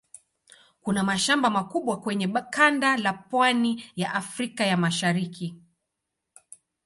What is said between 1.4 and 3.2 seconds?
makubwa kwenye kanda la